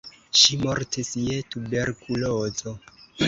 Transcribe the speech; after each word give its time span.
Ŝi 0.37 0.55
mortis 0.63 1.11
je 1.25 1.37
tuberkulozo. 1.55 2.75